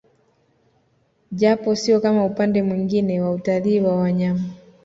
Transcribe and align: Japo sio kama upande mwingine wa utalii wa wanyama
Japo 1.31 1.75
sio 1.75 1.99
kama 2.01 2.25
upande 2.25 2.63
mwingine 2.63 3.21
wa 3.21 3.31
utalii 3.31 3.79
wa 3.81 3.95
wanyama 3.95 4.43